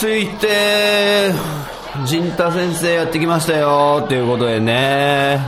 [0.00, 1.30] ついて
[2.06, 5.38] 陣太先生やってきましたよということでね。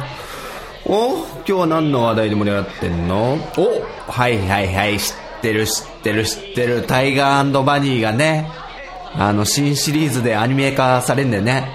[0.84, 3.38] お今日は何の話題で盛り上がってんの？
[3.56, 6.83] おはいはいはい知ってる知ってる知ってる。
[6.83, 8.47] タイガーバニーがね
[9.14, 11.70] あの新シリーズでアニメ化されんだよね。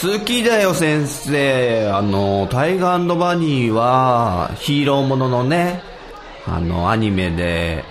[0.00, 1.90] 好きだよ先生。
[1.90, 5.82] あのタイガーバニーはヒーローもののね
[6.46, 7.84] あのアニメで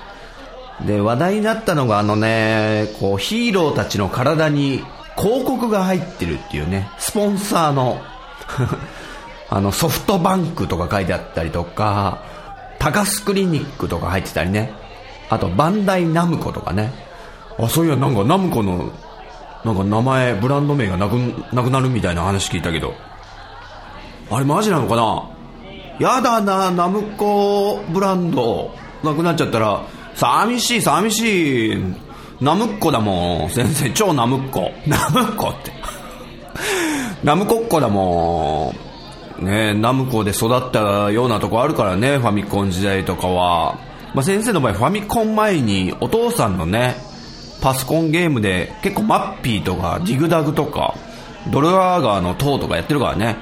[0.85, 4.83] で話題になったのがあのねこうヒーローたちの体に
[5.17, 8.02] 広告が入ってるっていうねスポンサーの
[9.50, 12.19] あのソフトバンクとか書いてあったりとか
[12.80, 14.72] タカスクリニックとか入ってたりね。
[15.30, 16.91] あとバンダイナムコとかね。
[17.59, 18.89] あそういやなんかナムコの
[19.66, 21.13] なんか名前ブランド名がなく
[21.53, 22.94] なくなるみたいな話聞いたけど。
[24.31, 25.23] あれマジなのかな？
[26.00, 28.72] やだなナムコブランド。
[29.03, 29.83] なくなっちゃったら
[30.20, 31.78] 寂しい寂しい。
[32.42, 33.50] ナムッコだもん。
[33.50, 34.72] 先生超ナムッコ。
[34.86, 35.72] ナムッコって。
[37.23, 38.73] ナムコっ子だも
[39.42, 39.45] ん。
[39.45, 43.80] ねナムコで育ったようなとこあるからねファミコン時代とかは、
[44.14, 46.97] まあ、先生の場合ファミコン前にお父さんのね
[47.62, 50.95] パソコンゲームで結構マッピーとかディグダグとか
[51.50, 53.38] ドルアーガーの塔とかやってるからね。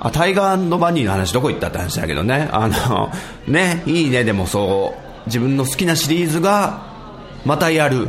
[0.00, 2.50] あタイガーバニーの話どこ行ったって話だけどね。
[2.52, 3.10] あの
[3.48, 5.13] ねいいねでもそう。
[5.26, 6.86] 自分の好きなシリーズが
[7.44, 8.08] またやる。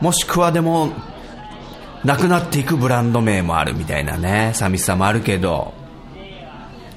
[0.00, 0.92] もしくはでも
[2.04, 4.52] なくなっていくブランド名もあるみたいなね。
[4.54, 5.74] 寂しさもあるけど。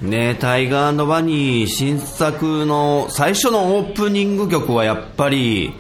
[0.02, 5.74] ねタイガーバニー新作の最初のオープニング曲はやっぱり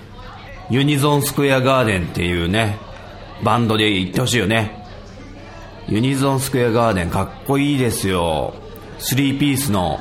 [0.70, 2.78] ユニゾンスクエアガーデンっていうね
[3.44, 4.82] バンドで行ってほしいよね。
[5.90, 8.54] ユニゾンスクエアガーデンかっこいいですよ。
[9.00, 10.00] 3ピースの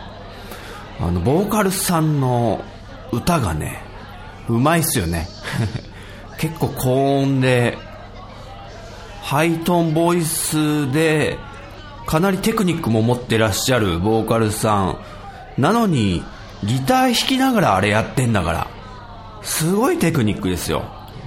[1.03, 2.63] あのボーカルさんの
[3.11, 3.83] 歌がね
[4.49, 5.27] うまいっすよね。
[6.39, 7.77] 結構高音で
[9.21, 11.39] ハイトーンボイスで
[12.07, 14.99] かなりテクニックも持ってらっしゃるボーカルさん。
[15.59, 16.23] なのに
[16.65, 18.67] ギター弾きながらあれやってんだから
[19.43, 20.85] すごいテクニックですよ。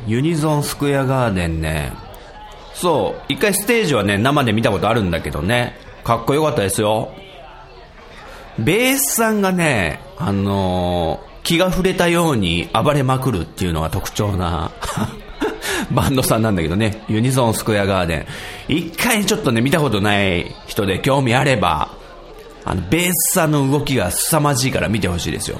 [0.07, 1.91] ユニゾンスクエアガーデンね。
[2.73, 5.77] そう一回ステージはね生で見たことあるんだけどね。
[6.05, 7.11] かっこよかったですよ。
[8.59, 14.71] ベースさんがね、あのー、気が触れたように暴れまくるっていうのが特徴な
[15.91, 18.25] バンドさんなんだけどね、ユニゾンスクエアガーデン。
[18.67, 21.89] 一回ちょっとね、見たことない人で興味あれば、
[22.63, 25.59] あの、ベースさんの動きが凄まじいから見てほしいですよ。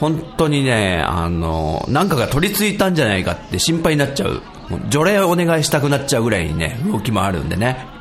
[0.00, 4.42] 本当にね、あの、なんかが取り付いたんじゃないかって心配になっちゃう。
[4.88, 7.93] 除霊をお願いしたくなっちゃうぐらいにね、動きもあるんでね。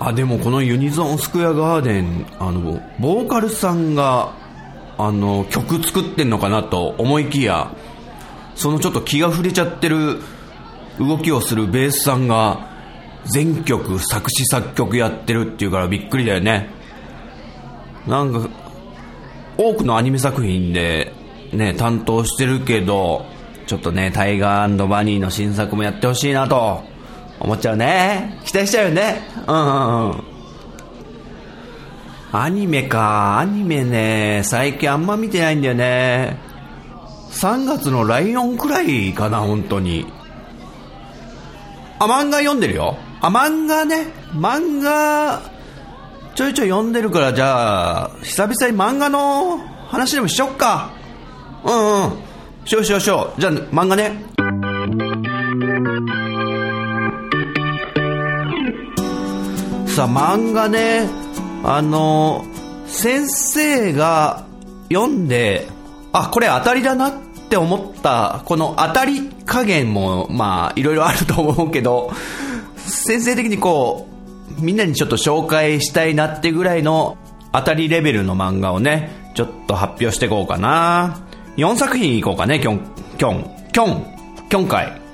[0.00, 4.32] あでもこのユニゾンスクエアガーデンあのボーカルさんが
[4.96, 7.72] あの曲作ってんのかなと思いきや
[8.54, 10.20] そのちょっと気が触れちゃってる
[10.98, 12.68] 動きをするベースさんが
[13.26, 16.70] 全曲作詞作曲やってるっていうからびっくりだよね。
[18.06, 18.48] なんか
[19.56, 21.12] 多くのアニメ作品で
[21.52, 23.26] ね担当してるけど
[23.66, 26.97] ちょっとねタイガーバニーの新作もやってほしいなと。
[27.40, 28.40] 思っちゃうね。
[28.44, 29.22] 期待しちゃうよね。
[29.46, 30.22] うんうんうん。
[32.32, 33.38] アニメか。
[33.38, 34.42] アニメね。
[34.44, 36.38] 最近あんま見てないんだよね。
[37.30, 40.06] 3月のライオンくらいかな本当に。
[41.98, 42.96] あ漫画読んでるよ。
[43.20, 44.06] あ漫画ね。
[44.34, 45.40] 漫画
[46.34, 49.58] ちょいちょい読んでるからじゃあ久々に漫画の
[49.88, 50.90] 話でもしちゃおっか。
[51.64, 52.12] うんうん。
[52.64, 53.40] しようしようしよう。
[53.40, 54.37] じゃあ漫画ね。
[59.98, 61.08] さ漫画ね
[61.64, 62.46] あの
[62.86, 64.46] 先生が
[64.92, 65.66] 読んで
[66.12, 67.12] あこれ当たりだなっ
[67.50, 72.12] て思ったこの当たり加減もまあいろいろあると思うけど
[72.76, 74.06] 先生的にこ
[74.56, 77.18] うみんなにちょっと紹介したいなってぐらいの
[77.52, 81.24] 当たりレベルの漫画をねちょっと発表していこうかな。
[81.56, 84.06] 4作品いこうかねきょんきょんきょん
[84.48, 85.07] 今回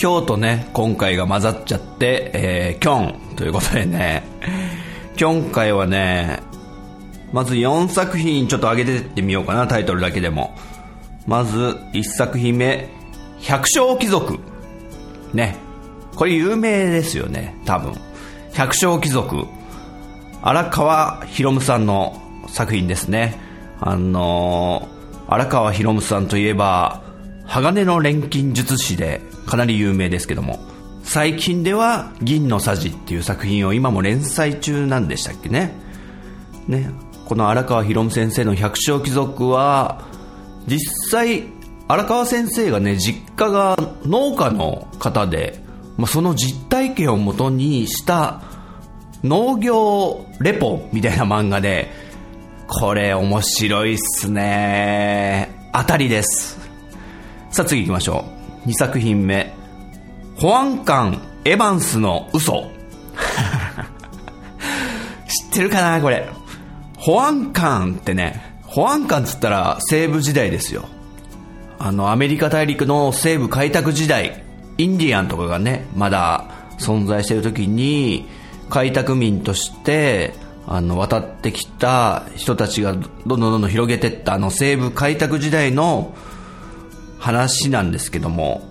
[0.00, 4.22] 今日とね今回が混ざっちゃって、えー、キョンということでね
[5.18, 6.40] 今回はね
[7.34, 10.54] まず4作品ちょっと上げてってみようかな、タイトルだけでも。
[11.26, 12.88] まず1作品目、
[13.40, 14.38] 百姓貴族。
[15.32, 15.56] ね。
[16.14, 17.92] これ有名ですよね、多分。
[18.52, 19.46] 百姓貴族。
[20.42, 23.36] 荒川博夢さんの作品ですね。
[23.80, 27.02] あのー、荒川博夢さんといえば、
[27.46, 30.60] 鋼の錬金術師でかなり有名ですけども、
[31.02, 35.72] 最近では銀のさじっていう作品を今も連載中なんでしたっけね。
[36.66, 36.90] ね。
[37.26, 40.06] この荒川博夢先生の百姓貴族は、
[40.66, 40.80] 実
[41.10, 41.44] 際、
[41.88, 45.62] 荒川先生がね、実家が農家の方で、
[45.96, 48.42] まあ、その実体験をもとにした
[49.22, 51.90] 農業レポみたいな漫画で、
[52.66, 55.70] これ面白いっすね。
[55.72, 56.58] 当たりです。
[57.50, 58.33] さあ次行きましょう。
[58.66, 59.52] 2作品目。
[60.36, 62.64] 保安官エヴァンスの嘘。
[65.28, 66.28] 知ってるかなこれ。
[66.96, 70.86] 保安官ってね、保安官っつったら西部時代ですよ。
[71.78, 74.42] あの、アメリカ大陸の西部開拓時代、
[74.78, 76.46] インディアンとかがね、まだ
[76.78, 78.26] 存在してる時に、
[78.70, 80.34] 開拓民として、
[80.66, 86.14] あの、渡ってきた人たちがどんどんどんどん広げてったあの西部開拓時代の
[87.24, 88.68] 話なんですけども、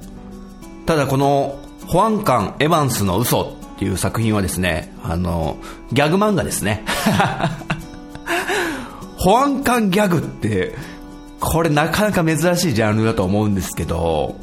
[0.86, 1.58] ただこの
[1.88, 5.58] 保安官エヴァンスの嘘っていう作品はですね、あの、
[5.92, 6.86] ギャグ漫画ですね。
[9.18, 10.76] 保安官ギャグって、
[11.40, 14.36] これなかなか珍しいジャンルだと思うんですけど、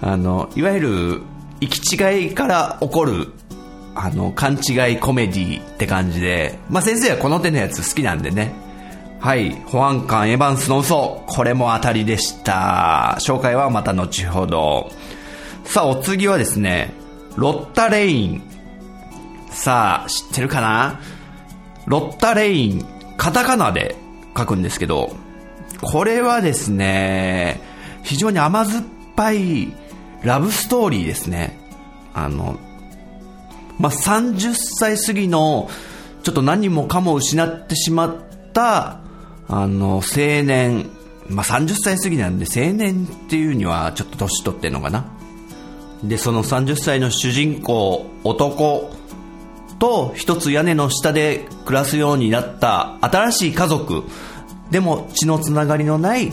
[0.00, 1.22] あの、いわゆる、
[1.60, 3.32] 行き違いから起こる、
[3.96, 8.52] あの、勘違いコメディって感じで、まあ、先生はこの手のやつ好きなんでね。
[9.22, 13.18] はい、保安官エヴァンスの嘘、これも当たりでした。
[13.20, 14.90] 紹介はまた後ほど。
[15.64, 16.92] さあ、お次はですね、
[17.36, 18.42] ロッタレイン。
[19.48, 20.98] さあ、知ってるかな？
[21.86, 22.84] ロッタレイン、
[23.16, 23.94] カタカナで
[24.36, 25.14] 書くんですけど、
[25.80, 27.60] これはですね、
[28.02, 28.84] 非常に甘酸っ
[29.14, 29.72] ぱい
[30.24, 31.60] ラブストーリーですね。
[32.12, 32.58] あの、
[33.78, 35.70] まあ、30歳過ぎの、
[36.24, 38.16] ちょっと何もかも失ってしまっ
[38.52, 38.98] た、
[39.52, 40.88] あの、青年、
[41.28, 45.04] まあ、30歳過ぎなんで青年っていうにはちょっと年取ってんのかな。
[46.02, 48.90] で、その30歳の主人公、男
[49.78, 54.04] と一つ屋根の下で暮らすようになった新しい家族、
[54.70, 56.32] でも血のつながりのない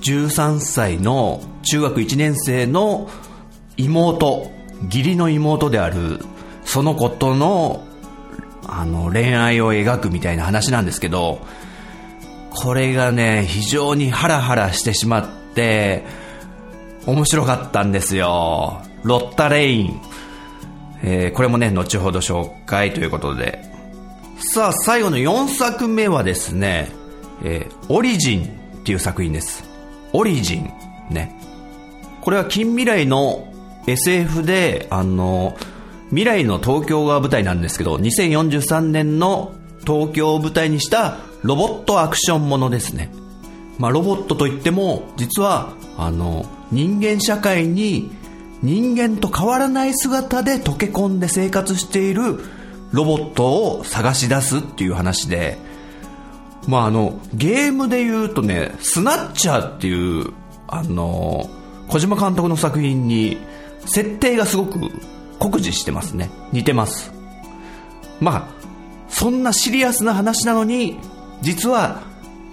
[0.00, 3.10] 13歳の中学1年生の
[3.76, 4.50] 妹、
[4.84, 6.20] 義理の妹である
[6.64, 7.84] その子との
[8.66, 11.40] あの恋愛を描くみたいな話なんですけど、
[12.54, 16.04] これがね、非常にハラハラしてしまって、
[17.06, 18.80] 面白かったんですよ。
[19.02, 20.00] ロッタレイン。
[21.02, 23.60] えー、これもね、後ほど紹介ということで。
[24.38, 26.90] さあ、最後の4作目はですね、
[27.42, 29.64] えー、オリジンっていう作品です。
[30.12, 30.72] オリジン。
[31.10, 31.36] ね。
[32.20, 33.52] これは近未来の
[33.86, 35.56] SF で、あの、
[36.08, 39.52] 未来の東京が舞台なんですけど、2043年の
[39.86, 43.12] 東京を舞台にしたロボットアクションものですね。
[43.78, 48.10] まあ、ロボットといっても、実は、あの、人間社会に
[48.62, 52.40] 人間と変わらない姿で溶け込んで生活している
[52.92, 55.58] ロボットを探し出すっていう話で、
[56.66, 60.32] まああの、ゲームで言うとね、スナッチャーっていう、
[60.66, 61.50] あの、
[61.88, 63.36] 小島監督の作品に、
[63.84, 64.80] 設定がすごく
[65.38, 66.30] 酷似してますね。
[66.52, 67.12] 似てます。
[68.18, 68.64] まあ、
[69.10, 70.98] そんなシリアスな話なのに、
[71.42, 72.02] 実は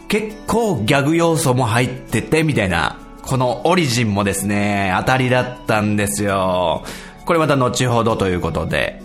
[0.07, 6.83] 結構ギャグ要素も入ってて、みたいな、このオリジンもですね、当たりだったんですよ。
[7.25, 9.01] これまた後ほどということで。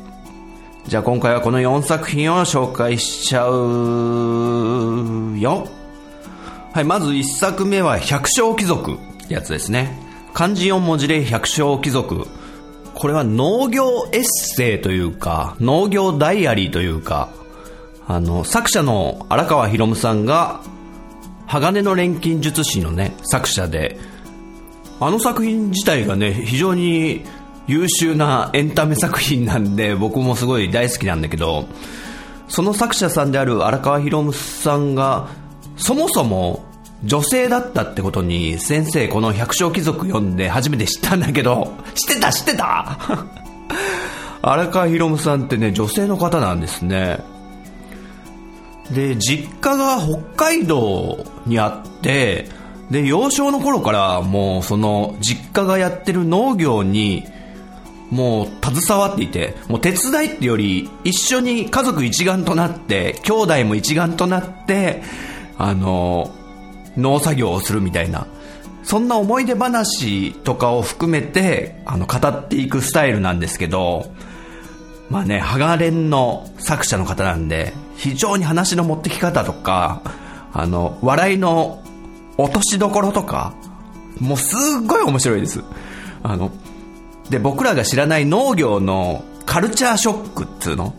[0.87, 5.67] じゃあ今回はこの4作品を紹介しちゃうよ。
[6.73, 9.99] はい、まず1作目は百姓貴族やつですね。
[10.33, 12.27] 漢字4文字で百姓貴族。
[12.95, 17.31] これは農業エッセイというか、農業ダイアリーというか、
[18.07, 20.61] あの、作者の荒川博夢さんが、
[21.47, 23.99] 鋼の錬金術師のね、作者で、
[25.01, 27.25] あの作品自体がね、非常に
[27.67, 31.67] 優秀なエンタメ作品なんで僕もすごい大好きなんだけど
[32.49, 35.29] その作者さんである荒川博夢さんが
[35.77, 36.65] そもそも
[37.05, 42.99] 女性だったってことに先生この百姓貴族読んで初めて知ったんだけど知ってた知ってた！
[44.43, 47.19] 荒川博夢さんってね女性の方なんですね。
[48.93, 52.49] で実家が北海道にあって
[52.91, 57.25] で幼少の頃からもうその実家がやってる農業に
[58.11, 65.03] もう携わっていて、もう手伝いってより一緒に家族一丸となって、兄弟も一丸となって、
[65.59, 66.33] あの、
[66.97, 68.27] 農作業をするみたいな、
[68.85, 74.07] そんな思い出話とかを含めて、あの、語っていくスタイルなんですけど、
[75.11, 80.03] まあね、ハガレンの作者の方なんで、非常に話の持ってき方とか、
[80.53, 81.83] あの、笑いの
[82.39, 83.55] 落としどころとか、
[84.21, 85.63] もうすっごい面白いです。
[86.23, 86.51] あの、
[87.31, 90.95] で、僕らが知らない農業のカルチャーショックっつうの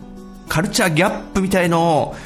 [0.48, 2.16] カルチャーギャップみたいのを、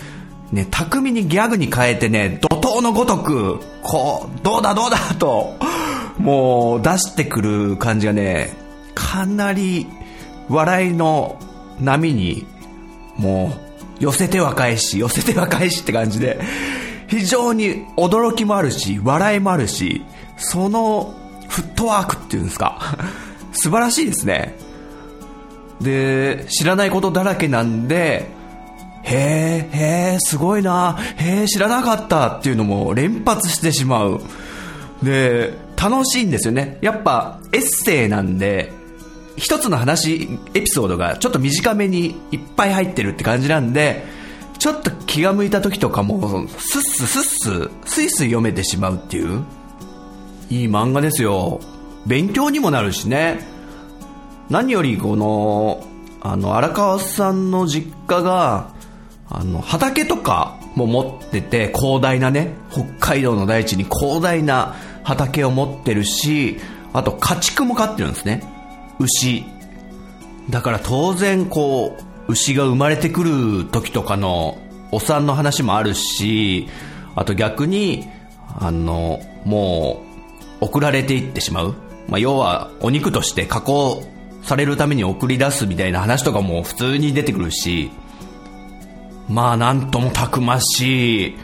[0.53, 5.55] ね、巧みにギャグに変えてね、怒涛のごとく、こう、どうだどうだと、
[6.19, 8.55] もう出してくる感じがね、
[8.95, 9.87] かなり
[10.49, 11.39] 笑いの
[11.81, 12.47] 波に、
[13.17, 13.72] もう、
[14.03, 16.41] 寄せては返し、寄せては返しって感じで、
[17.07, 20.03] 非常に驚きもあるし、笑いもあるし、
[20.37, 21.15] その
[21.49, 22.97] フットワークっていうんですか、
[23.53, 24.57] 素晴らしいですね。
[25.81, 28.29] で、知らないことだらけなんで、
[29.05, 34.21] へえ、へえ、すごいな、へえ、知らなかったっていうのも連発してしまう。
[35.01, 36.79] で、楽しいんですよね。
[36.81, 38.73] やっぱエッセイなんで、
[39.37, 44.05] 一つの話、エピソードがちょっと短めにいっぱい入ってるって感じなんで、
[44.59, 49.43] ちょっと気が向いた時とかも、スッススッス、スイスイ読めてしまうっていう、
[50.51, 51.61] いい漫画ですよ。
[52.07, 53.41] 勉強にもなるしね。
[54.51, 55.85] 何よりこの、
[56.21, 58.71] あの、荒川さんの実家が、
[59.29, 66.59] あの、畑とかも持ってて、広大なね、北海道の大地に広大な畑を持ってるし、
[66.93, 68.52] あと家畜も飼ってるんですね。
[69.03, 69.45] 牛。
[70.51, 71.97] だから当然こ
[72.29, 74.59] う、牛が生まれてくる時とかの
[74.91, 76.69] お産の話もあるし、
[77.15, 78.09] あと逆に、
[78.59, 80.03] あの、も
[80.61, 81.75] う、送られていってしまう。
[82.09, 84.05] まあ、要は、お肉として加工
[84.43, 87.91] されるために送り出すみたいな話とかも普通に出てくるし、
[89.29, 91.37] まあ、なんともたくましい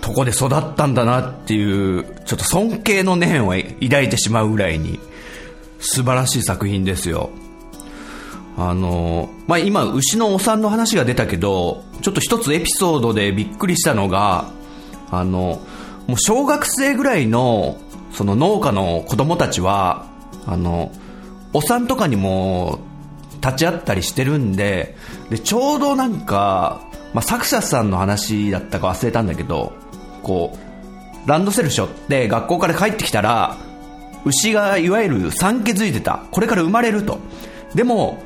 [0.00, 4.98] とこで育ったんだなっていう、ちょっと尊敬の念を抱いてしまうぐらいに、
[5.84, 7.30] 素晴らしい作品ですよ。
[8.56, 14.50] あの、まあ、今、牛のお産の話が出たけど、ちょっと一つエピソードでびっくりしたのが、
[15.10, 15.60] あの、
[16.06, 17.78] もう小学生ぐらいの、
[18.12, 20.06] その農家の子供たちは、
[20.46, 20.92] あの、
[21.52, 22.78] お産とかにも
[23.42, 24.96] 立ち会ったりしてるんで、
[25.30, 26.80] で、ちょうどなんか、
[27.12, 29.72] まあ、作者さんの話だったか忘れたんだけど、
[30.22, 30.56] こ
[31.26, 33.56] う、ランドセル背負って学校から帰ってきたら、
[34.24, 36.22] 牛がいわゆる産気づいてた。
[36.30, 37.18] これから生まれると。
[37.74, 38.22] でも、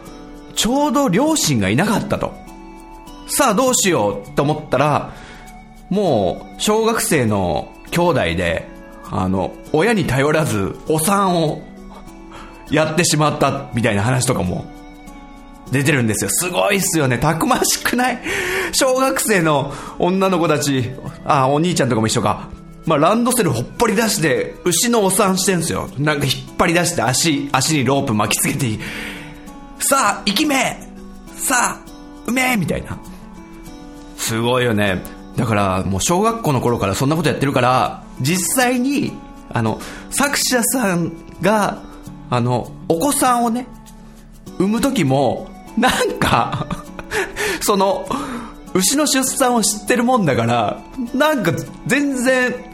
[0.54, 2.34] ちょうど両親がいなかったと。
[3.28, 5.12] さあどうしようと思ったら、
[5.90, 8.68] もう小学生の兄弟で、
[9.10, 11.62] あの、親に頼らずお産を
[12.70, 14.66] やってしまったみたいな話とかも
[15.70, 16.30] 出てるんですよ。
[16.30, 17.18] すごいっすよね。
[17.18, 18.18] たくましくない？
[18.72, 20.90] 小学生の女の子たち、
[21.24, 22.48] あ、お兄ちゃんとかも一緒か。
[22.88, 25.90] まあ、ランドセルほっぽり出して、牛のお産してんすよ。
[25.98, 28.78] なんか引っ張り出して足、足にロープ巻きつけて、
[29.78, 30.80] さあ、行きめ
[31.36, 31.80] さあ、
[32.26, 32.98] うめえみたいな。
[34.16, 35.02] すごいよね。
[35.36, 39.12] だから、もう小学校の頃からそんなことやってるから、実際に、
[39.50, 39.78] あの、
[40.08, 41.82] 作者さんが、
[42.30, 43.66] あの、お子さんをね、
[44.58, 46.66] 産む時も、なんか
[47.60, 48.08] その、
[48.74, 50.82] 牛の出産を知ってるもんだから、
[51.14, 51.52] なんか
[51.86, 52.67] 全然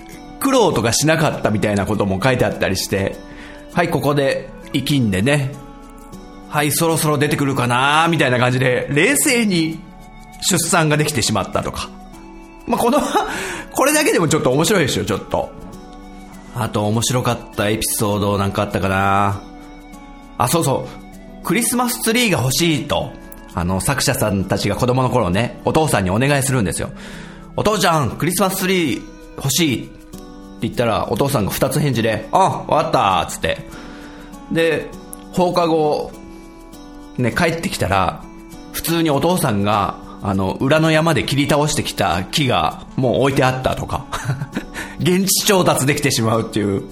[0.45, 3.17] 苦労とかしなかったみたいなことも書いてあったりして、
[3.73, 5.53] はい、ここで生きんでね、
[6.51, 9.81] はい、そろそろ出てくるかなみたいな感じで、冷静に
[10.43, 11.89] 出産ができてしまったとか。
[12.67, 13.01] まあ、この
[13.73, 15.51] これだけでもちょっと面白いですよ、ちょっと。
[16.55, 19.41] あと面白かったエピソードなんかあったかな
[20.37, 20.87] あ、そうそ
[21.43, 21.43] う。
[21.43, 23.13] クリスマスツリーが欲しいと、
[23.55, 26.91] あの、作者さんたちが子供の頃ね、お父さんにお願いするんですよ。
[27.57, 29.03] お父ちゃん、クリスマスツリー
[29.39, 30.03] 欲しい
[30.62, 33.58] 言ったら、お父さんが二つ返事で、あ、わかったっつって。
[34.52, 34.88] で、
[35.32, 36.12] 放課後、
[37.18, 38.23] ね、帰ってきたら、
[38.73, 44.06] 普通にお父さんが、あの、裏の山で切り倒してきた木がもう置いてあったとか、
[44.99, 46.82] 現地調達できてしまうっていう。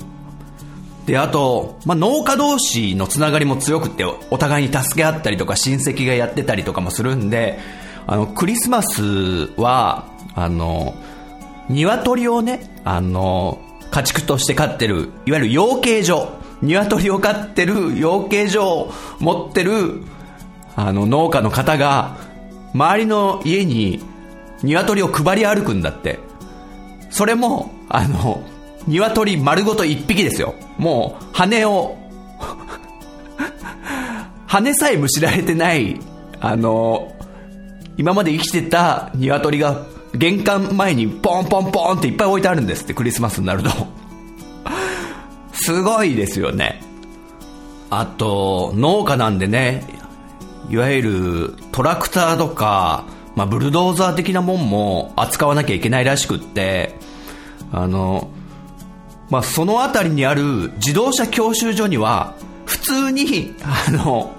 [1.06, 7.58] で、あと、まあ、農家同士のつながりも強くて、お互いに助け合ったりとか親戚がやってたりとかもするんで、
[8.06, 10.04] あの、クリスマスは、
[10.34, 10.94] あの、
[11.68, 13.58] 鶏をね、あの、
[13.90, 16.40] 家畜として飼ってる、いわゆる養鶏場。
[16.62, 20.02] 鶏を飼ってる養鶏場を持ってる、
[20.76, 22.16] あの、農家の方が、
[22.72, 24.02] 周りの家に
[24.62, 26.18] 鶏を配り歩くんだって。
[27.10, 28.42] それも、あの、
[28.86, 30.54] 鶏丸ごと一匹ですよ。
[30.78, 31.96] もう、羽を
[34.46, 36.00] 羽さえむしられてない、
[36.40, 37.12] あの、
[37.96, 43.70] 今まで生きてた鶏が玄関前にポンポンポンっていっぱい置いてあるんですって、クリスマスになると。
[45.52, 46.82] すごいですよね。
[47.90, 49.84] あと、農家なんでね、
[50.70, 53.04] いわゆるトラクターとか、
[53.36, 56.94] まあ、ブルドーザー的なもんも扱わなきゃいけないらしくって、
[57.70, 58.30] あの、
[59.30, 64.34] まあ、その辺りにある自動車教習所には、普通に、あの、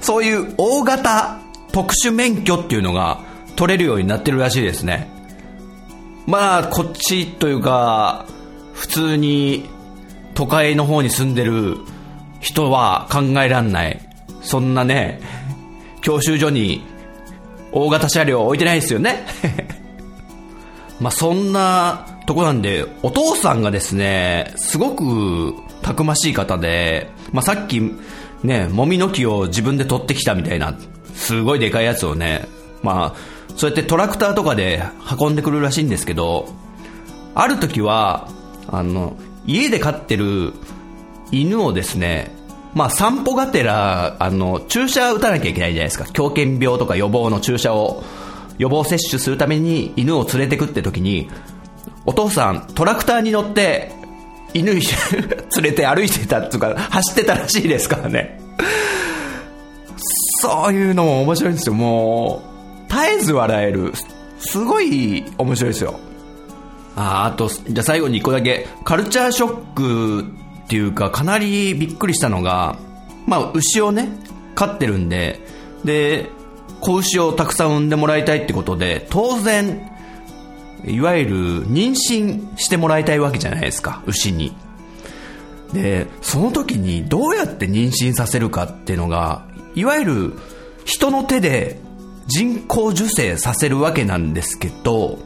[0.00, 1.38] そういう大型
[1.72, 3.20] 特殊免許っていうのが
[3.60, 5.06] 取れるようになってるらしいですね。
[6.26, 8.24] まあ、こっちというか、
[8.72, 9.68] 普通に
[10.32, 11.76] 都会の方に住んでる
[12.40, 14.00] 人は考えらんない。
[14.40, 15.20] そんなね、
[16.00, 16.82] 教習所に
[17.70, 19.26] 大型車両置いてないですよね。
[20.98, 27.82] まあそんなとこなんで、お父さんがですね、すごくたくましい方で、まあさっき
[28.42, 30.74] ね、もみの木を自分で取ってきたみたいな、
[31.14, 32.48] すごいでかいやつをね、
[32.82, 34.82] まあ、そうやってトラクターとかで
[35.20, 36.48] 運んでくるらしいんですけど、
[37.34, 38.30] ある時は、
[38.68, 40.54] あの、家で飼ってる
[41.30, 42.34] 犬をですね、
[42.72, 46.06] まあ散歩がてら、あの、注射打たなきゃいけないじゃないですか。
[46.06, 48.02] 狂犬病とか予防の注射を、
[48.56, 51.28] 予防接種するために犬を連れてくって時に、
[52.06, 53.92] お父さん、トラクターに乗って、
[54.54, 54.80] 犬連
[55.62, 58.40] れて歩いてたとか、走ってたらしいですからね。
[60.40, 61.74] そういうのも面白いんですよ。
[61.74, 62.49] もう、
[62.90, 63.92] 絶えず笑える。
[64.40, 66.00] すごい面白いですよ。
[66.96, 70.24] ああと、じゃ最後に一個だけ、カルチャーショック
[70.64, 72.76] っていうか、かなりびっくりしたのが、
[73.26, 74.08] まあ、牛をね、
[74.54, 75.40] 飼ってるんで、
[75.84, 76.26] で、
[76.80, 79.90] 子牛をたくさん産んでもらいたいってことで、当然、
[80.84, 84.54] いわゆる妊娠してもらいたいわけじゃないですか、牛に。
[85.72, 90.38] で、その時にどうやって妊娠させるかっていうのが、いわゆる
[90.84, 91.78] 人の手で
[92.26, 95.18] 人工授精させるわけなんですけど、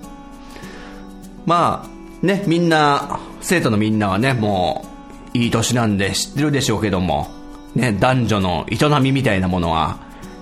[1.47, 4.87] まあ、ね、みんな、生徒のみんなはね、も
[5.35, 7.29] う、いい年なんで知ってるでしょうけども、
[7.75, 9.99] ね、男女の営みみたいなものは、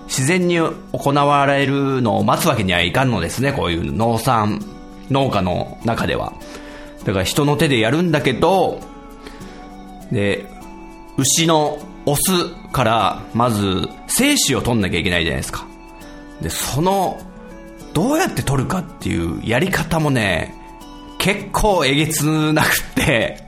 [0.07, 4.61] 自然に行われるのを待つわけにはいかんのですね、こういう農産、
[5.11, 6.33] 農家の中では。
[7.05, 8.81] だから人の手でやるんだけど、
[10.13, 10.47] で、
[11.17, 12.21] 牛のオス
[12.73, 15.67] からまず精子を取んなきゃいけないじゃないですか。
[16.43, 17.21] で、その、
[17.95, 20.55] どうやって取るかっていうやり方もね、
[21.19, 23.43] 結構えげつなくて。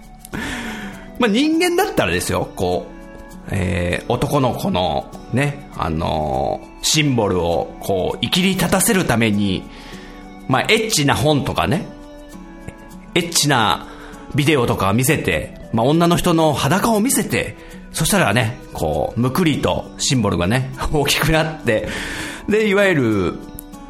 [1.18, 9.64] まあ人間だったらですよ、こう、えー、男の子のね、あのー、シンボルをこう、生きり立たせるために、
[10.48, 11.86] まあエッチな本とかね、
[13.14, 13.88] エッチな
[14.34, 17.56] ビデオとか見せて、まあ女の人の裸を見せて、
[17.92, 21.88] そしたらね、こう、むくりとシンボルがね、 大きくなって、
[22.48, 23.34] で、いわゆる、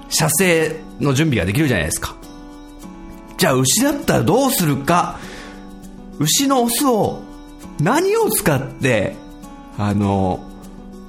[0.08, 2.14] 射精の準備ができるじゃないですか。
[3.36, 5.18] じゃあ牛だったらどうするか。
[6.18, 7.20] 牛のオスを
[7.80, 9.16] 何を使って
[9.76, 10.40] あの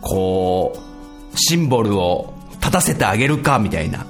[0.01, 4.05] こうシンボルを立たせてあげるかみたいな。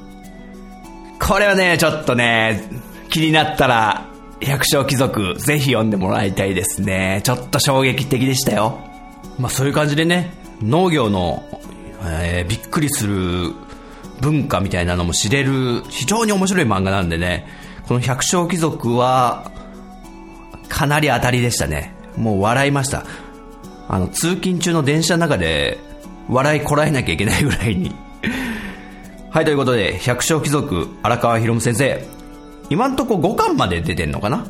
[1.20, 2.70] これはねちょっとね
[3.10, 4.08] 気になったら
[4.42, 7.22] 百姓貴族ぜひ読んでもらいたいですね。
[7.24, 8.80] ちょっと衝撃的でしたよ。
[9.38, 11.44] まあそういう感じでね農業の、
[12.04, 13.54] えー、びっくりする
[14.22, 17.48] 文化みたいなのも知れる非常に面白い漫画なんでね
[17.88, 19.52] この百姓貴族は、
[20.68, 21.94] かなり当たりでしたね。
[22.18, 23.06] もう笑いました。
[23.88, 25.78] あの、通勤中の電車の中で、
[26.28, 27.94] 笑いこらえなきゃいけないぐらいに
[29.30, 32.04] はい、ということで、百姓貴族、荒川博夢先生。
[32.72, 34.48] 今んとこ5巻まで出てんのかな？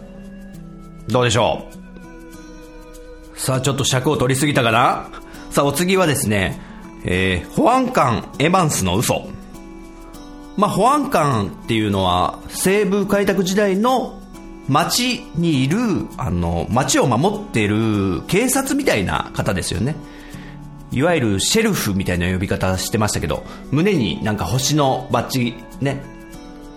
[1.10, 1.66] どうでしょ
[3.36, 3.38] う？
[3.38, 5.10] さあ、ちょっと尺を取りすぎたかな？
[5.52, 6.58] さあ、お次はですね、
[7.08, 9.28] えー、保安官エヴァンスの嘘。
[10.58, 14.20] まあ、保安官っていうのは西部開拓時代の
[14.68, 15.78] 町にいる
[16.18, 19.96] あの町を守ってる警察みたいな方ですよね。
[20.92, 26.02] いわゆるシェルフみたいな呼び方してましたけど胸になんか星のバッジね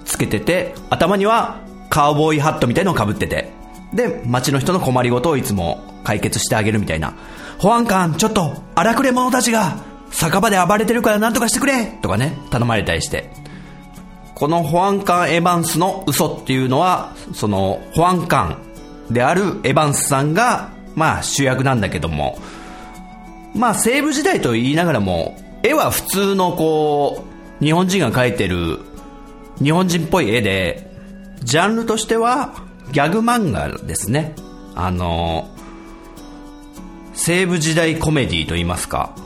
[0.04, 3.56] つけてて頭にはカウボーイハットみたいのをかぶってて。
[3.94, 7.14] で町の人の困りごとをいつも解決してあげるみたいな。
[7.58, 9.78] 保安官ちょっと荒くれ者たちが
[10.10, 13.30] 酒場で暴れてるから何とかしてくれとかね頼まれたりして
[14.38, 18.62] この保安官エヴァンスの嘘っていうのは、その保安官
[19.10, 22.38] であるエヴァンスさんが、まあ主役なんだけども、
[23.52, 27.24] まあ西部時代と言いながらも、絵は普通のこ
[27.60, 28.78] う、日本人が描いてる
[29.60, 30.88] 日本人っぽい絵で、
[31.42, 32.54] ジャンルとしては
[32.92, 34.36] ギャグ漫画ですね。
[34.76, 35.48] あの、
[37.12, 39.16] 西部時代コメディと言いますか。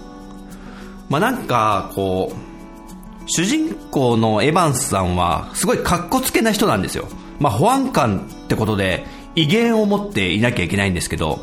[1.13, 7.07] まあなんかこう主人公のエヴァンスさんはすごいカッコつけな人なんですよ。
[7.39, 11.41] まあ保安官ってことで威厳を持っていなきゃいけないんですけど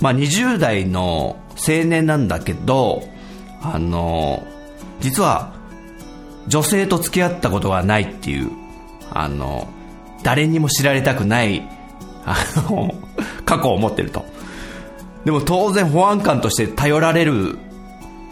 [0.00, 3.04] まあ20代の青年なんだけど
[3.62, 4.44] あの
[4.98, 5.52] 実は
[6.48, 8.50] 女性と付き合ったことがないっていう
[9.12, 9.68] あの
[10.24, 11.62] 誰にも知られたくない
[12.24, 12.36] あ
[12.68, 12.92] の
[13.44, 14.24] 過去を持ってると。
[15.24, 17.56] でも当然保安官として頼られる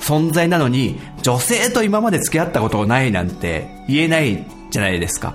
[0.01, 5.35] 存在なのに女性と今まで付き合ったことないなんて言えないじゃないですか。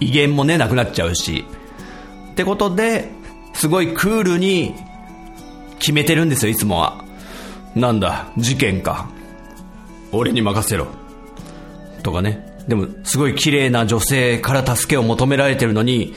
[0.00, 1.44] 威厳もねなくなっちゃうし。
[2.32, 3.10] ってことで
[3.54, 4.74] すごいクールに
[5.78, 7.04] 決めてるんですよいつもは。
[7.74, 9.08] なんだ事件か。
[10.12, 10.88] 俺に任せろ。
[12.02, 12.46] とかね。
[12.66, 16.14] でもすごい綺麗な女性から助けを求められてるのに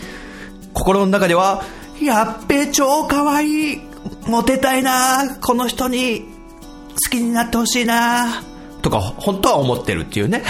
[0.74, 1.64] 心の中では
[2.02, 3.82] やっべ超かわいい
[4.28, 6.33] モテたいなこの人に。
[6.94, 8.44] 好きになってほしいな。
[8.82, 10.44] とか本当は思ってるっていうね。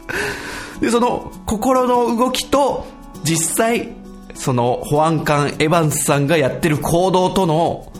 [0.80, 2.86] でその心の動きと
[3.24, 3.88] 実際
[4.34, 7.90] その保安官エヴァンスさんがやってる行動との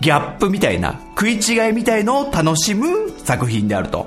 [0.00, 4.06] ギャップみたいな食い違いみたいのを楽しむ作品であると。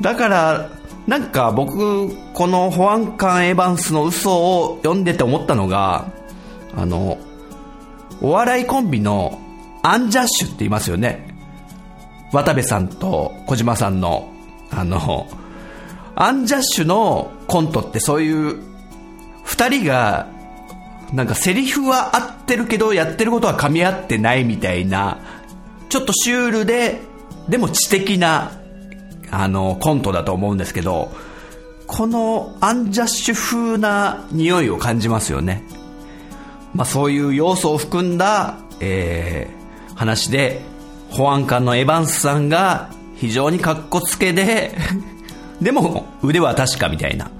[0.00, 0.68] だから
[1.06, 6.06] なんか僕この保安官エヴァンスの嘘を読んでて思ったのが
[6.76, 7.18] あの
[8.20, 9.40] お笑いコンビの
[9.82, 11.31] アンジャッシュって言いますよね。
[12.32, 14.32] 渡部さんと小島さんの
[14.70, 15.28] あの
[16.14, 18.58] アンジャッシュのコントってそういう
[19.44, 20.28] 2人が
[21.12, 25.18] なんかセリフは合ってるけどやってることは噛み合ってないみたいな
[25.90, 27.00] ちょっとシュールで
[27.48, 28.52] でも知的な
[29.30, 31.10] あのコントだと思うんですけど
[31.86, 35.62] このアンジャッシュ風な匂いを感じますよね。
[36.74, 40.62] まあ、そういう要素を含んだ、えー、話で
[41.12, 44.76] 保安官のエヴァンスさんが非常にかっこつけで
[45.60, 47.30] でも腕は確かみたいな。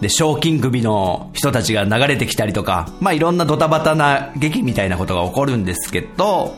[0.00, 6.54] で賞金首の人たちが流れてきたりとか、まあ、いろんなドタバタな劇みたいなことが起こるんですけど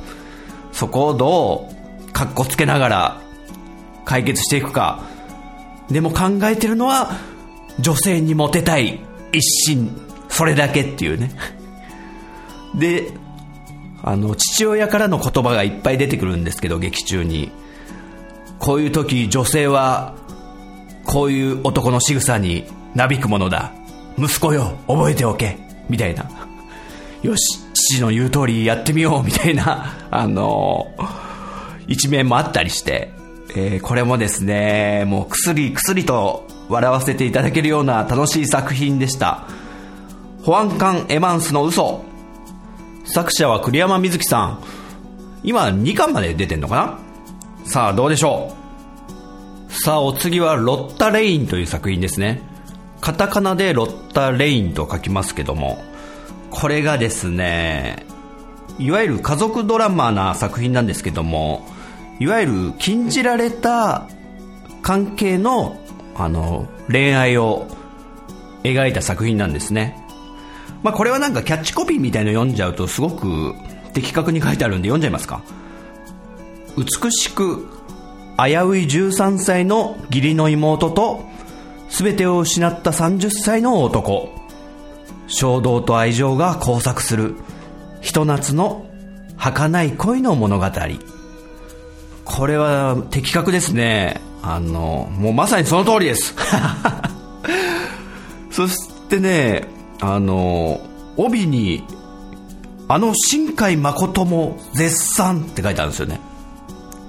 [0.72, 1.66] そこをど
[2.06, 3.20] うかっこつけながら
[4.04, 5.00] 解決していくか。
[5.90, 7.12] でも考えてるのは
[7.78, 9.00] 女性にモテたい
[9.32, 9.90] 一心。
[10.28, 11.30] それだけっていうね。
[12.74, 13.12] で
[14.02, 17.50] あの父親からの言葉がいっぱい出てくるんですけど劇中に。
[18.58, 20.14] こういう時女性は
[21.04, 23.72] こういう男の仕草になびくものだ。
[24.18, 25.58] 息子よ覚えておけ。
[25.88, 26.28] みたいな。
[27.22, 29.24] よし父の言う通りやってみよう。
[29.24, 29.96] みたいな。
[30.10, 30.88] あの
[31.88, 33.12] 一面もあったりして、
[33.56, 39.44] えー、これもですねもうくすりくすりと笑わせていただけるような楽しい作品でした。
[40.42, 42.09] 保安官エマンスの嘘。
[43.12, 44.62] 作者は栗山瑞希さん。
[45.42, 46.98] 今2巻まで出てんのか
[47.64, 47.66] な？
[47.66, 48.54] さあどうでしょ
[49.68, 49.72] う？
[49.72, 52.40] さあお次はロッタ・レインという作品ですね。
[53.00, 55.82] カタカナでロッタ・レインと書きますけども
[56.50, 58.04] これがですね
[58.78, 61.66] いわゆる家族ドラマな作品なんですけども
[62.20, 64.06] いわゆる禁じられた
[64.82, 65.80] 関係の
[66.14, 67.66] あの恋愛を
[68.62, 69.96] 描いた作品なんですね。
[70.82, 73.54] まあ、これはなんかキャッチコピーみたいの読んじゃうとすごく
[73.92, 75.42] 的確に書いてあるんで読んじゃいますか？
[76.76, 77.66] 美しく
[78.38, 81.24] 危うい13歳の義理の妹と
[81.90, 84.30] 全てを失った30歳の男。
[85.26, 87.36] 衝動と愛情が交錯する。
[88.00, 88.86] ひと夏の
[89.36, 90.66] 儚い恋の物語。
[92.24, 94.20] これは的確ですね。
[94.42, 96.34] あのもうまさにその通りです。
[98.50, 99.68] そしてね
[100.00, 100.80] あの
[101.16, 101.84] 帯に
[102.88, 106.20] あの新海誠も絶賛って書いてあるんですよね。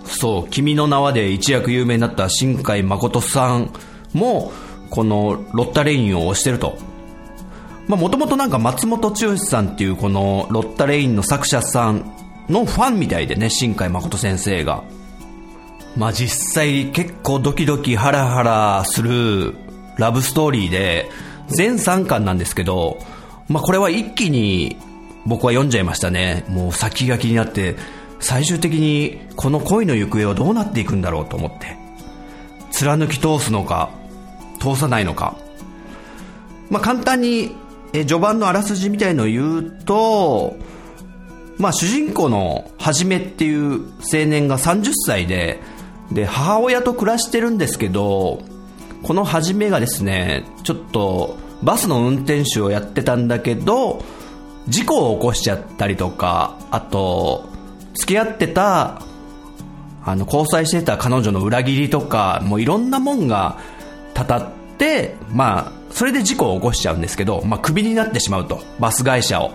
[0.05, 3.71] そう「君の名は」で一躍有名になった新海誠さん
[4.13, 4.51] も
[4.89, 6.77] このロッタレインを推してると。
[7.87, 12.09] もともとなんか松本剛さんっていうこのロッタレインの作者さん
[12.47, 14.83] のファンみたいでね新海誠先生が。
[15.97, 19.55] まあ実際結構ドキドキハラハラする
[19.97, 21.09] ラブストーリーで
[21.51, 22.99] 全3巻なんですけど、
[23.47, 24.77] まあ、これは一気に
[25.25, 26.45] 僕は読んじゃいましたね。
[26.47, 27.75] もう先が気になって
[28.19, 31.81] 最終的にこの恋の行方はどうなっていくんだろうと思って。
[32.71, 33.89] 貫き通すのか
[34.59, 35.37] 通さないのか、
[36.69, 37.55] まあ、簡単に
[37.93, 40.55] え序盤のあらすじみたいのを言うと、
[41.57, 43.81] まあ、主人公のはじめっていう
[44.13, 45.59] 青年が30歳で
[46.11, 48.41] で母親と暮らしてるんですけど
[49.03, 54.03] この初めがですねちょっとバスの運転手をやってたんだけど
[54.67, 57.49] 事故を起こしちゃったりとかあと
[57.93, 59.01] 付き合ってた
[60.03, 63.59] あの、交際してた彼女の裏切りとか、もういろんなもんが
[64.13, 68.61] たたって、まあ、それで事故を起こしちゃうんですけど、まあ、クビになってしまうと。
[68.79, 69.51] バス会社を。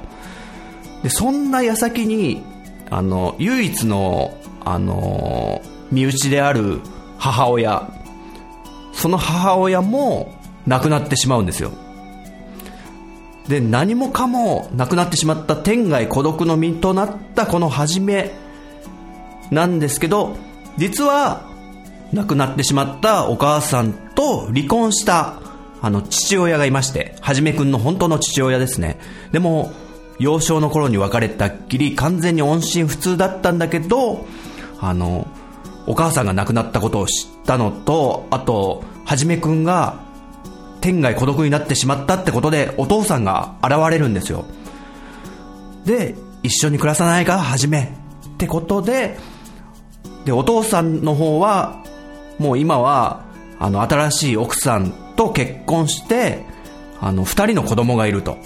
[1.03, 2.45] で、そんな矢先に、
[2.91, 6.81] あの、唯一の、あの、身内である
[7.19, 7.91] 母親、
[8.97, 10.35] その母親も
[10.67, 11.71] 亡くなってしまうんですよ。
[13.47, 18.33] で、何もかも亡くなってしまった天涯孤独の身となったこの初め
[19.53, 20.37] なんですけど、
[20.79, 21.49] 実は
[22.13, 25.41] 亡くなってしまったお母さんと離婚した
[25.83, 28.99] あの父親がいまして、はじめくんの本当の父親ですね。
[29.31, 29.73] でも、
[30.19, 34.27] 幼少の頃に別れたっきり完全に音信不通だったんだけど、
[34.81, 35.27] あの、
[35.87, 40.01] お母さんが亡くなったことを知ったのと、あと、はじめくんが
[40.81, 44.45] 天涯孤独になってしまったってことでお父さんが現れるんですよ。
[45.85, 47.95] で、一緒に暮らさないか、はじめ。
[48.35, 49.17] ってことで、
[50.25, 51.83] で、お父さんの方は、
[52.39, 53.25] もう今は、
[53.59, 56.45] あの、新しい奥さんと結婚して、
[57.01, 58.37] あの、二人の子供がいると。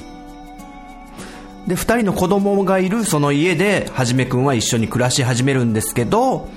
[1.67, 6.49] で、二人の子供がいるその家で、はじめくんは一緒に暮らし始めるんですけど、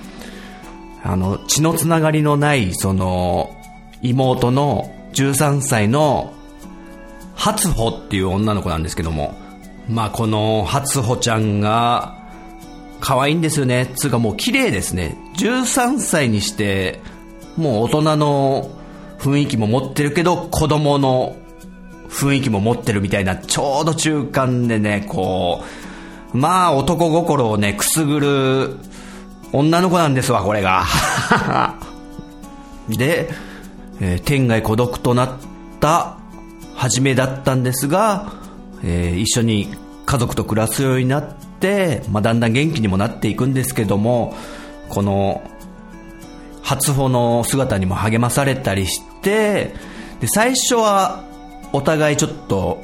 [1.04, 3.54] あの、血のつながりのない、その、
[4.00, 6.32] 妹の13歳の
[7.34, 9.38] 初穂っていう女の子なんですけども、
[9.86, 12.16] まあこの初穂ちゃんが、
[13.00, 13.92] 可愛いんですよね。
[13.96, 15.18] つうかもう綺麗ですね。
[15.36, 17.00] 13歳にして、
[17.58, 18.70] もう大人の
[19.18, 21.36] 雰囲気も持ってるけど、子供の
[22.08, 25.62] 雰囲気も持ってるみたいな、ちょうど中間でね、こ
[26.32, 28.93] う、まあ男心をね、くすぐる
[29.54, 30.84] 女の子なんですわ、これが。
[32.88, 33.30] で、
[34.00, 35.30] えー、天涯孤独となっ
[35.78, 36.16] た
[36.74, 38.32] 初めだったんですが、
[38.82, 39.72] えー、一緒に
[40.06, 41.24] 家族と暮らすようになっ
[41.60, 44.34] て、まあ、だんだん元気にもなっていくんですけども、
[44.88, 45.42] この、
[46.62, 49.72] 初歩の姿にも励まされたりして、
[50.20, 51.22] で、最初は
[51.72, 52.82] お互いちょっと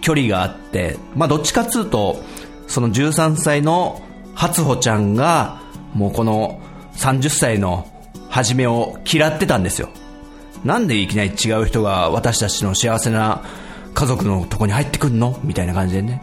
[0.00, 2.20] 距離があって、まあ、どっちかっつうと、
[2.66, 4.02] その13歳の
[4.34, 5.64] 初歩ちゃんが、
[5.96, 6.60] もうこの
[6.94, 7.88] 30歳の
[8.28, 9.88] 初めを嫌ってたんですよ。
[10.62, 13.42] なんでいきなり違う人が私たちの幸せな
[13.94, 15.40] 家族のとこに入ってくんの？
[15.42, 16.20] みたいな感じでね。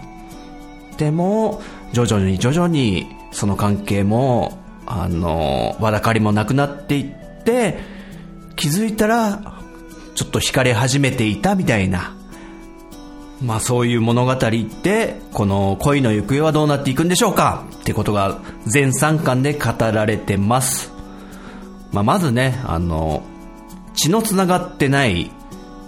[0.98, 7.80] でも、徐々に徐々にその関係も、あの、わだかりもなくなっていって、
[8.56, 9.60] 気づいたら、
[10.14, 12.16] ちょっと惹かれ始めていたみたいな。
[13.43, 17.65] まあそういう物語で、この恋の行方はどうなっていくんでしょうか？
[17.82, 20.91] ってことが全3巻で語られてます。
[21.91, 23.21] まあまずね、あの、
[23.95, 25.29] 血のつながってない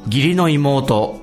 [0.08, 1.20] 義理の妹、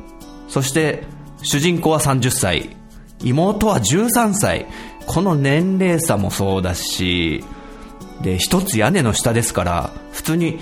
[0.49, 1.05] そして
[1.43, 2.77] 主人公は30歳、
[3.23, 4.67] 妹は13歳、
[5.07, 7.45] この年齢差もそうだし、
[8.23, 10.61] で、一つ屋根の下ですから、普通に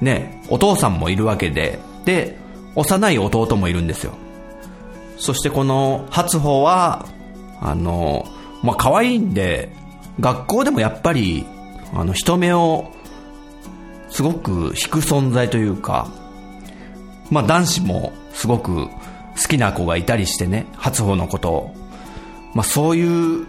[0.00, 2.36] ね、お父さんもいるわけで、で、
[2.74, 4.12] 幼い弟もいるんですよ。
[5.16, 7.06] そしてこの初歩は、
[7.60, 8.26] あの、
[8.62, 9.70] まあ、可愛いんで、
[10.20, 11.46] 学校でもやっぱり、
[11.94, 12.92] あの、人目を
[14.10, 16.08] すごく引く存在というか、
[17.30, 18.90] まあ男子もすごく好
[19.48, 21.74] きな子がいたりしてね、初歩のことを。
[22.54, 23.46] まあそういう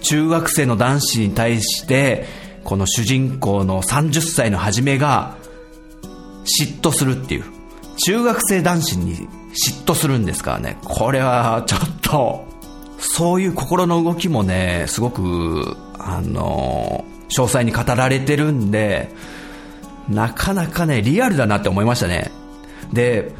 [0.00, 2.26] 中学生の男子に対して、
[2.62, 5.36] この主人公の30歳の初めが
[6.60, 7.44] 嫉妬するっていう。
[8.06, 10.76] 中学生男子に嫉妬するんですからね。
[10.84, 12.44] これはちょっと、
[12.98, 19.10] そういう心の動きもね、すごく、あの、詳細に語られてるんで、
[20.08, 22.30] なかなかね、リアルだなって思いましたね。
[22.92, 23.32] で、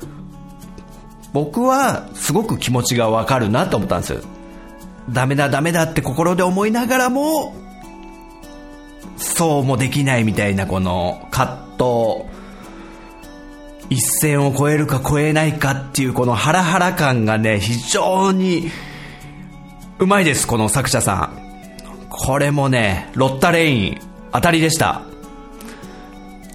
[1.33, 4.21] 僕はすごく気持ちがわかるなと思ったんですよ。
[5.11, 7.55] ダメだダメだって心で思いながらも、
[9.17, 12.44] そうもできないみたいなこの葛藤、
[13.91, 18.71] 一線を越えるか越えないかっていうこのハラハラ感がね、非常に
[19.99, 21.45] うまいです、この作者さん。
[22.09, 24.01] これもね、ロッタレイン、
[24.33, 25.03] 当たりでした。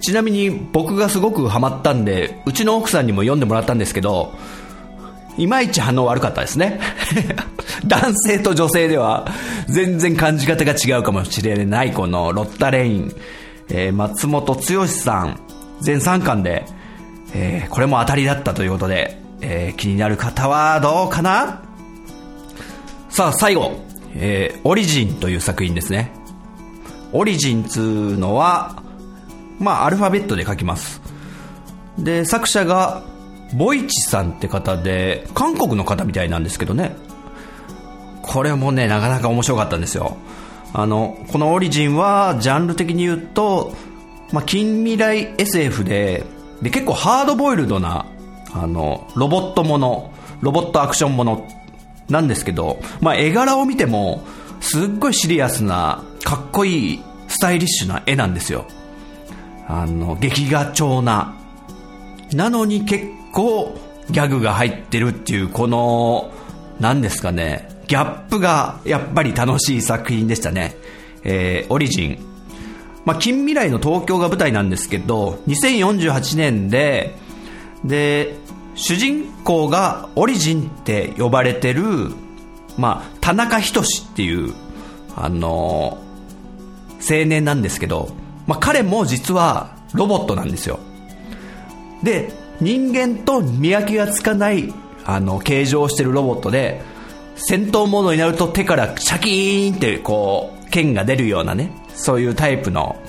[0.00, 4.32] ちなみに僕がすごくハマったんで、うちの奥さんにも読んでもらったんですけど、
[5.36, 6.80] いまいち反応悪かったですね。
[7.86, 9.26] 男性と女性では
[9.68, 13.14] 全然感じ方が違うかもしれないこのロッタレイン、
[13.70, 15.40] えー、松本剛さん、
[15.80, 16.66] 全3巻で、
[17.34, 21.62] えー、これも当たりだったということで、えー、気になる方はどうかな？
[23.08, 23.80] さあ最後、
[24.14, 26.12] えー、オリジンという作品ですね。
[27.12, 28.82] オリジンつうのは、
[29.58, 31.00] まあ、アルファベットで書きます。
[31.98, 33.02] で、作者が、
[33.54, 36.94] ボイチさんって方で、韓国の方みたいなんですけどね。
[38.22, 40.16] これもね、なかなか面白かったんですよ。
[40.72, 43.74] あの、このオリジンは、ジャンル的に言うと、
[44.32, 46.24] まあ、近未来 SF で、
[46.62, 48.06] で、結構ハードボイルドな、
[48.52, 51.48] あの、ロボットもの、ロボットアクションもの
[52.08, 54.22] なんですけど、まあ、絵柄を見ても、
[54.60, 58.66] すっごいシリアスな、かっこいい、スタイリッシュな絵なんですよ。
[59.68, 61.36] あの、劇画調な。
[62.32, 63.76] なのに結構、
[64.10, 66.32] ギャグが入ってるっていう、この、
[66.80, 70.76] 何ですかね、ギャップがやっぱり楽しい作品でしたね。
[71.22, 72.29] えー、オリジン。
[73.04, 77.14] まあ、近未来の東京が舞台なんですけど、2048年で、
[77.84, 78.36] で、
[78.74, 81.82] 主人公がオリジンって呼ばれてる、
[82.76, 83.84] まあ、田中仁っ
[84.14, 84.54] ていう、
[85.16, 85.98] あの、
[87.00, 88.10] 青年なんですけど、
[88.46, 90.78] まあ、彼も実はロボットなんですよ。
[92.02, 94.72] で、人間と見分けがつかない
[95.04, 96.82] あの形状をしてるロボットで
[97.36, 103.00] 戦闘モードになると手からシャキーンってこう剣が出るようなねそういうタイプの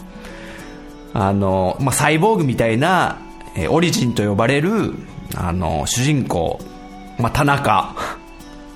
[1.13, 3.20] あの、まあ、サイボーグみたいな、
[3.56, 4.94] えオリジンと呼ばれる
[5.36, 6.60] あの主人公、
[7.20, 7.96] まあ、田中。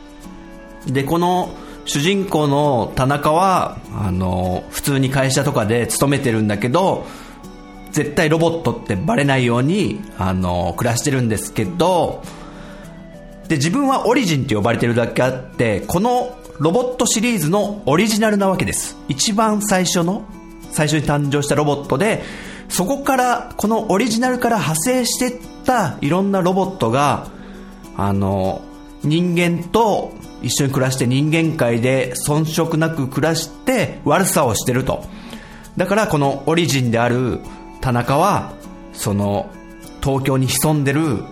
[0.88, 1.50] でこの
[1.86, 7.06] 主人公の田中はあの普通に会社とかで勤めてるんだけど
[7.92, 12.22] 絶対ロボットってバレないようにあの暮らしてるんですけど
[13.48, 18.98] で自分はオリジンって呼ばれてるだけあってこのロボットシリーズのオリジナルなわけです。
[19.10, 20.24] 一番最初の
[20.72, 22.24] 最初に誕生したロボットで
[22.70, 27.28] そこからこのオリジナルから派生していったいろんなロボットが
[27.98, 28.62] あの
[29.04, 35.06] 人間と一緒に暮らして人間界で遜色なく暮らして悪さをしてると。
[35.78, 37.42] だからこのオリジンである
[37.82, 38.54] 田中は
[38.94, 39.50] その
[40.02, 41.24] 東京に潜んでる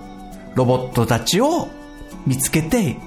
[0.56, 1.70] ロボットたちを
[2.28, 2.98] 見つけて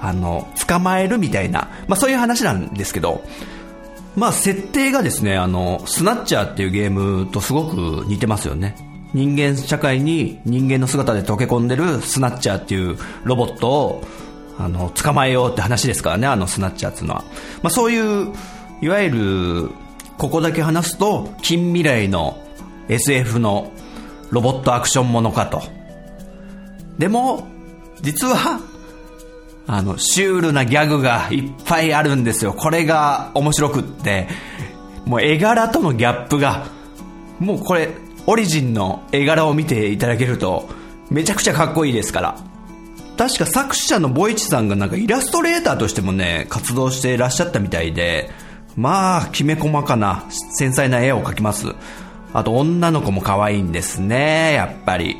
[0.00, 3.22] あの捕まえるみたいな、まあ、そういう話なんですけど
[4.16, 8.76] まあ設定がですねあのスナッチャーっていうゲームとすごく似てますよね
[9.12, 14.04] 人間社会に人間の姿で溶け込んでるスナッチャーっていうロボットを
[14.58, 17.24] あの捕まえようって話ですからねあのスナッチャーっていうのは、
[17.62, 18.32] まあ、そういう
[18.82, 19.70] いわゆる
[20.16, 22.38] ここだけ話すと近未来の
[22.88, 23.72] SF の
[24.30, 25.62] ロボットアクションものかと。
[26.98, 27.48] でも、
[28.02, 28.60] 実は、
[29.72, 32.52] あの、シュールなギャグがいっぱいあるんですよ。
[32.52, 34.26] これが面白くって、
[35.06, 36.66] もう絵柄とのギャップが、
[37.38, 37.88] もうこれ、
[38.26, 40.68] オリジンの絵柄を見ていただけると、
[41.08, 42.36] めちゃくちゃかっこいいですから。
[43.16, 48.28] 確か作者のボイチさんがなんかイラストレーターとしてもね、活動していらっしゃったみたいで、
[48.74, 51.68] まあ、きめ細かな、繊細な絵を描きます。
[52.32, 55.16] あと女の子も可愛いんですね、やっぱり。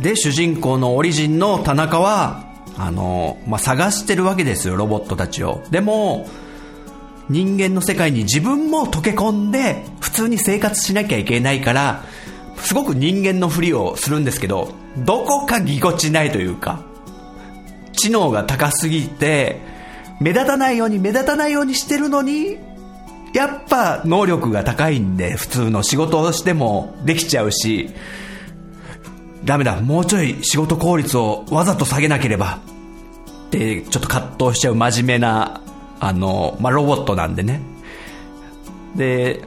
[0.00, 2.47] で、主人公のオリジンの田中は、
[2.78, 5.62] あの、まあ、探してるわけですよ、ロボットたちを。
[5.70, 6.28] でも、
[7.28, 12.04] 人間の世界に自分も溶け込んで、普通に生活しなきゃいけないから、
[12.56, 16.82] すごく人間のふりをするんですけど、どこかぎこちないというか、
[17.92, 19.60] 知能が高すぎて、
[20.20, 22.58] 目立たないように目立たないようにしてるのに、
[23.34, 27.90] やっぱ能力が高いんで、普通の仕事をしてもできちゃうし、
[29.44, 32.58] ダメだ、もうちょい仕事効率をわざと下げなければ、
[33.48, 35.60] ってちょっと葛藤しちゃう真面目な、
[36.00, 37.60] あの、まあ、ロボットなんでね。
[38.96, 39.42] で、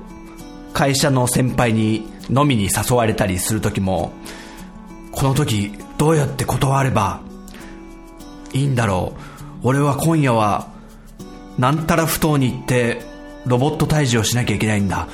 [0.73, 4.13] 会社の先輩に飲みに誘われたりする時も、
[5.12, 7.21] この時どうやって断れば
[8.54, 9.13] いいんだろ
[9.63, 9.67] う。
[9.67, 10.69] 俺は今夜は、
[11.58, 13.01] なんたら不当に行って
[13.45, 15.08] ロボット退治をしなきゃいけないんだ。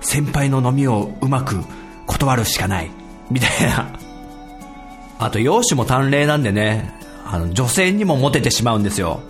[0.00, 1.62] 先輩の飲みをうまく
[2.06, 2.90] 断るしかない。
[3.30, 4.01] みたいな。
[5.24, 9.20] あと容姿も短麗なんでねあの女性にもモテてしまうんですよ。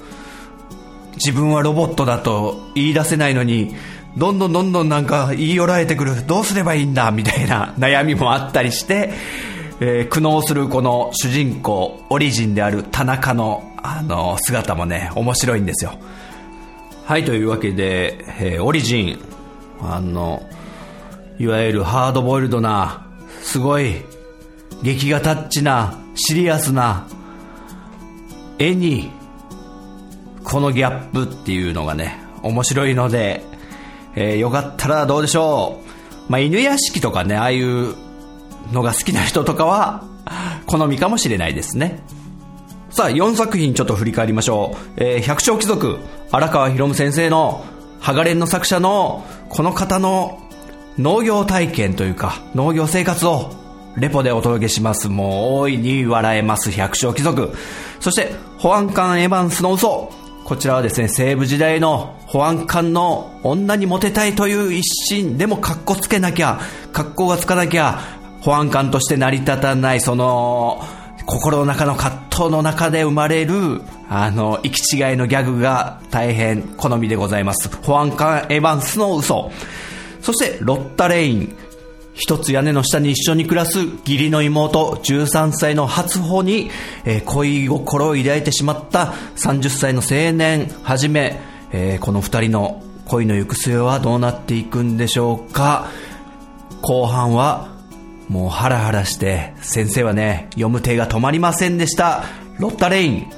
[1.14, 3.74] 自分はロボットだと言い出せないのに
[4.16, 9.12] どんどんどんどんなんか言い寄られてくるどうすればいいんだみたいな悩みもあったりして、
[9.80, 15.98] えー、苦悩するこの主人公オリジンである田中のあの姿もね面白いんですよ。
[17.04, 19.18] はいというわけで、えー、オリジン
[19.80, 20.42] あの
[21.38, 23.06] いわゆるハードボイルドな
[23.42, 24.02] すごい
[24.82, 27.06] 劇画タッチなシリアスな
[28.58, 29.10] 絵に
[30.44, 33.42] このギャップっていうのがね面白いので、
[34.14, 35.80] えー、よかったらどうでしょ
[36.28, 37.94] う、まあ、犬屋敷とかねああいう
[38.72, 40.04] のが好きな人とかは
[40.66, 42.02] 好みかもしれないですね
[42.92, 45.02] さあ、4作品ちょっと振り返りましょう。
[45.02, 45.98] えー、百姓貴族、
[46.30, 47.64] 荒川博先生の、
[48.00, 50.42] ハガレンの作者の、この方の
[50.98, 53.50] 農業体験というか、農業生活を、
[53.96, 55.08] レポでお届けします。
[55.08, 57.52] もう、大いに笑えます、百姓貴族。
[58.00, 60.10] そして、保安官エヴァンスの嘘、
[60.44, 66.60] こちらはですね、西部時代の保安官の女にモテたいという一心、でも格好つけなきゃ、
[66.92, 68.00] 格好がつかなきゃ、
[68.40, 70.82] 保安官として成り立たない、その、
[71.26, 77.70] 心の中の葛藤の中で生まれる、あの、行き違いのギャグが大変好みでございます。
[77.82, 79.50] 保安官エヴァンスの嘘。
[80.20, 81.56] そして、ロッタレイン。
[82.14, 86.70] 一つ屋根の下に一緒に暮らす義理の妹13歳の初穂に、
[87.04, 91.40] えー、恋心を抱いてしまった30歳の青年はじめ、
[91.72, 95.88] えー、この二人の恋の行く末はどうなっていくんでしょうか。
[96.82, 97.68] 後半は
[98.28, 102.24] もうハラハラして先生はね読む手が止まりませんでした。
[102.58, 103.30] ロッタレイン。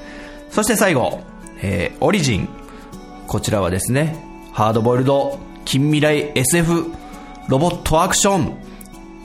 [0.50, 1.20] そして最後、
[1.62, 2.48] えー、オリジン。
[3.26, 4.16] こちらはですね
[4.52, 6.92] ハードボイルド近未来 SF
[7.48, 8.63] ロボットアクション。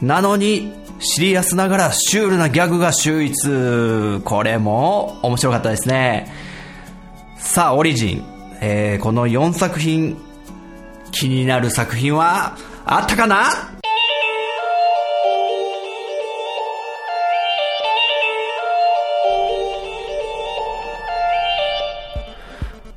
[0.02, 6.32] なのにシリアスながらシュールなギャグが秀逸これも面白かったですね
[7.38, 8.24] さあオリジン、
[8.62, 10.18] えー、この4作品
[11.12, 13.45] 気になる作品はあったかな？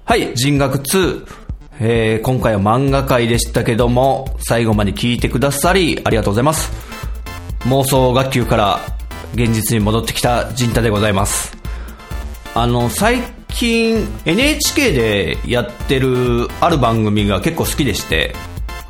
[0.04, 1.26] はい、人学2。
[1.80, 6.91] えー、今回は漫画界でしたけども、最後まで聞いてくださり、ありがとうございます。
[7.66, 8.80] 妄想学級から
[9.34, 11.56] 現実に戻ってきた陣太でございます。
[12.54, 18.34] あの、最近 NHK でやってるある番組が結構好きでして、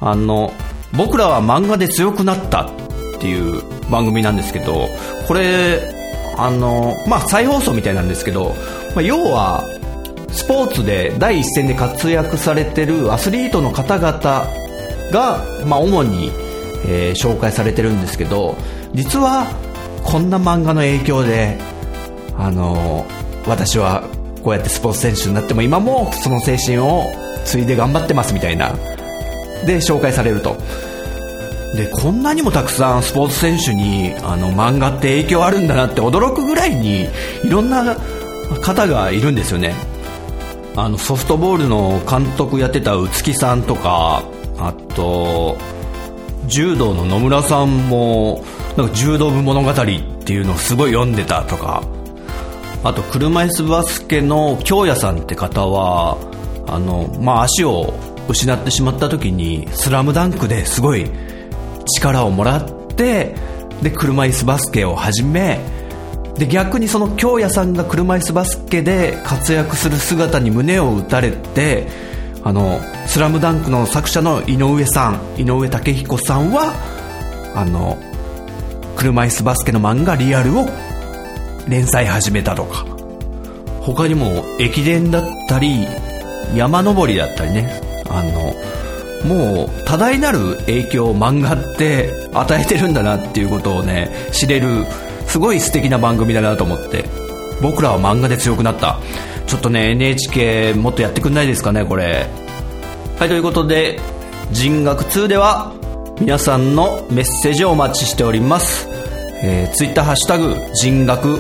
[0.01, 0.53] あの、
[0.97, 2.71] 僕らは漫画で強くなったっ
[3.21, 4.89] ていう番組なんですけど、
[5.29, 5.81] これ、
[6.39, 8.55] あの、まあ、再放送みたいなんですけど、
[8.95, 9.65] まあ、要は、
[10.31, 14.19] スポーツで第一線で活躍されてるアスリートの方々
[15.13, 16.33] が、まあ、主に、
[16.85, 18.57] えー、紹介されてるんですけど
[18.95, 19.47] 実は
[20.05, 21.59] こんな漫画の影響で、
[22.37, 24.05] あのー、私は
[24.43, 27.05] こうやってスポーツ選手になっても今もその精神を
[27.45, 28.73] 継いで頑張ってますみたいな
[29.67, 30.57] で紹介されると。
[31.75, 37.09] でこんなにもたくさんスポーツ選手にあの漫画って影響あるんだなって驚くぐらいに
[37.45, 37.97] いろんな
[38.61, 39.75] 方がいるんですよね。
[40.77, 44.23] あのソフトボールの監督やってた宇月さんとか
[44.59, 45.57] あと
[46.47, 48.45] 柔道の野村さんも
[48.77, 51.83] なんか柔道部物語っていうのをすごい読んでたとか。
[52.85, 56.19] あと車椅子バスケの京也さんって方は
[56.67, 57.95] あの、まあ、足を
[58.29, 61.09] 失ってしまった時に「スラムダンクですごい
[61.97, 62.65] 力をもらっ
[62.97, 63.35] て
[63.83, 65.61] で車椅子バスケを始め
[66.37, 71.87] で逆にその京也さんが車椅子バスケで活躍する姿に胸を打たれて
[72.45, 76.75] 「あのスラムダンクの作者の井上さん井上武彦さんは
[77.55, 77.99] あの
[78.97, 80.67] 車椅子バスケの漫画「リアル」を
[81.69, 82.93] 連載始めたとか。
[83.83, 85.87] 他にも駅伝だったり
[86.55, 87.81] 山登りだったりね。
[88.09, 88.55] あの
[89.27, 94.85] もう多大なる影響を漫画って与えてるんだなっていうことをね知れる
[95.27, 97.05] すごい素敵な番組だなと思って
[97.63, 98.99] 僕らは漫画で強くなった。
[99.47, 102.27] ちょっとね NHK もっとやってくんないですかねこれ。
[103.19, 104.01] はいということで
[104.51, 105.73] 人学2では
[106.21, 108.87] 皆さんのメッセージをお待ちしております、
[109.43, 111.39] えー、ツイッターハッシュタグ人学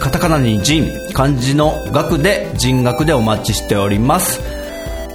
[0.00, 4.40] カタカナに人漢字の学で人学でお待ちしております。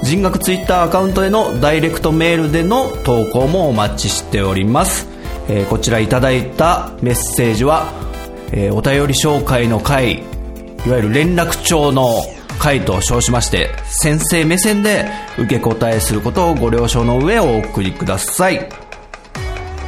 [0.04, 5.08] 人学ツイッターアカウントへのダイレクトメールでの投稿もお待ちしております、
[5.48, 8.04] えー、こちらいただいたメッセージは
[8.56, 10.24] えー、お便り紹介の会
[10.86, 12.22] いわゆる連絡帳の
[12.60, 15.06] 会と称しまして先生目線で
[15.38, 18.70] 受け答えすることをご了承の上お送りください。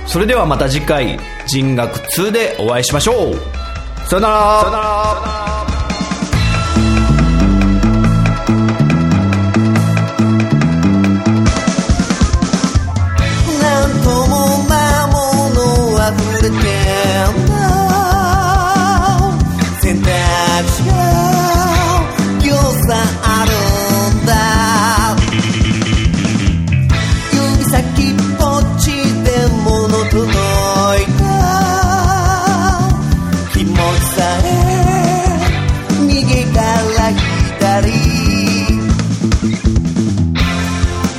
[0.06, 3.36] それではまた次回人学2でお会いしましょう。
[4.08, 4.62] さよなら。
[4.62, 5.55] さよなら。
[34.06, 34.66] さえ
[36.53, 36.62] か
[36.97, 37.91] ら左。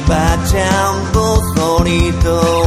[0.09, 1.19] マーチャンボ
[1.55, 1.91] ソリ
[2.23, 2.66] と